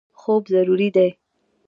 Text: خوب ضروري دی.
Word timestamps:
خوب 0.19 0.43
ضروري 0.53 0.89
دی. 0.95 1.09